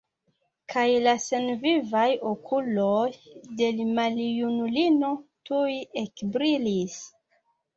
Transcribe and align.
Kaj 0.73 0.85
la 1.07 1.11
senvivaj 1.25 2.05
okuloj 2.29 3.03
de 3.61 3.69
l' 3.77 3.87
maljunulino 4.01 5.13
tuj 5.51 5.77
ekbrilis. 6.05 6.99